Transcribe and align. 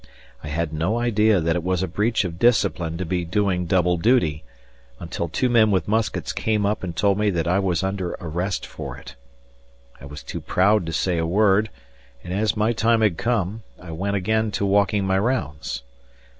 I 0.43 0.47
had 0.47 0.73
no 0.73 0.97
idea, 0.97 1.39
that 1.39 1.55
it 1.55 1.61
was 1.63 1.83
a 1.83 1.87
breach 1.87 2.25
of 2.25 2.39
discipline 2.39 2.97
to 2.97 3.05
be 3.05 3.23
doing 3.23 3.67
double 3.67 3.97
duty, 3.97 4.43
until 4.99 5.29
two 5.29 5.47
men 5.47 5.69
with 5.69 5.87
muskets 5.87 6.33
came 6.33 6.65
up 6.65 6.83
and 6.83 6.95
told 6.95 7.19
me 7.19 7.29
that 7.29 7.47
I 7.47 7.59
was 7.59 7.83
under 7.83 8.17
arrest 8.19 8.65
for 8.65 8.97
it. 8.97 9.13
I 9.99 10.05
was 10.05 10.23
too 10.23 10.41
proud 10.41 10.87
to 10.87 10.91
say 10.91 11.19
a 11.19 11.27
word 11.27 11.69
and, 12.23 12.33
as 12.33 12.57
my 12.57 12.73
time 12.73 13.01
had 13.01 13.19
come, 13.19 13.61
I 13.79 13.91
went 13.91 14.15
again 14.15 14.49
to 14.53 14.65
walking 14.65 15.05
my 15.05 15.19
rounds. 15.19 15.83